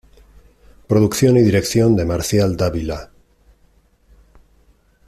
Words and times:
Producción 0.87 1.37
y 1.37 1.43
dirección 1.43 1.95
de 1.95 2.05
Marcial 2.05 2.57
Dávila. 2.57 3.11